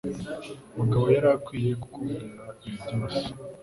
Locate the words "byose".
2.83-3.23